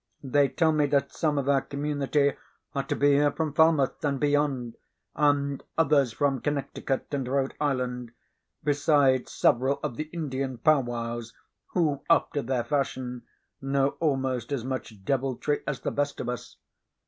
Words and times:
They 0.23 0.49
tell 0.49 0.71
me 0.71 0.87
that 0.87 1.11
some 1.13 1.37
of 1.37 1.47
our 1.47 1.61
community 1.61 2.33
are 2.73 2.81
to 2.85 2.95
be 2.95 3.09
here 3.09 3.31
from 3.31 3.53
Falmouth 3.53 4.03
and 4.03 4.19
beyond, 4.19 4.77
and 5.15 5.61
others 5.77 6.11
from 6.13 6.41
Connecticut 6.41 7.05
and 7.11 7.27
Rhode 7.27 7.53
Island, 7.61 8.11
besides 8.63 9.31
several 9.31 9.79
of 9.83 9.97
the 9.97 10.05
Indian 10.05 10.57
powwows, 10.57 11.35
who, 11.75 12.01
after 12.09 12.41
their 12.41 12.63
fashion, 12.63 13.27
know 13.61 13.89
almost 13.99 14.51
as 14.51 14.63
much 14.65 15.05
deviltry 15.05 15.61
as 15.67 15.81
the 15.81 15.91
best 15.91 16.19
of 16.19 16.29
us. 16.29 16.57